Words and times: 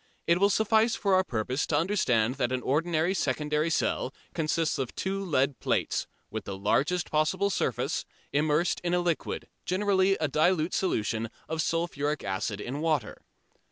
It 0.25 0.39
will 0.39 0.49
suffice 0.49 0.95
for 0.95 1.13
our 1.13 1.23
purpose 1.23 1.67
to 1.67 1.77
understand 1.77 2.33
that 2.37 2.51
an 2.51 2.63
ordinary 2.63 3.13
secondary 3.13 3.69
cell 3.69 4.11
consists 4.33 4.79
of 4.79 4.95
two 4.95 5.23
lead 5.23 5.59
plates, 5.59 6.07
with 6.31 6.45
the 6.45 6.57
largest 6.57 7.11
possible 7.11 7.51
surface, 7.51 8.03
immersed 8.33 8.79
in 8.79 8.95
a 8.95 8.99
liquid, 8.99 9.47
generally 9.63 10.15
a 10.15 10.27
dilute 10.27 10.73
solution 10.73 11.29
of 11.47 11.61
sulphuric 11.61 12.23
acid 12.23 12.59
in 12.59 12.79
water. 12.81 13.21